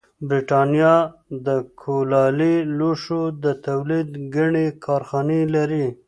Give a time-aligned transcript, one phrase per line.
[0.27, 0.95] برېټانیا
[1.45, 1.47] د
[1.81, 5.87] کولالي لوښو د تولید ګڼې کارخانې لرلې